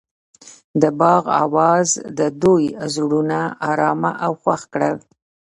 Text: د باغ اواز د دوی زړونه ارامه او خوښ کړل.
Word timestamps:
د 0.81 0.83
باغ 0.99 1.23
اواز 1.43 1.89
د 2.19 2.19
دوی 2.41 2.65
زړونه 2.93 3.39
ارامه 3.71 4.11
او 4.25 4.31
خوښ 4.41 4.61
کړل. 4.73 4.95